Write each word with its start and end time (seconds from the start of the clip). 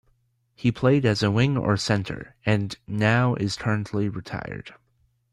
He 0.55 0.71
played 0.71 1.05
as 1.05 1.21
a 1.21 1.29
wing 1.29 1.55
or 1.55 1.77
centre 1.77 2.35
and 2.43 2.75
now 2.87 3.35
is 3.35 3.55
currently 3.55 4.09
retired. 4.09 4.73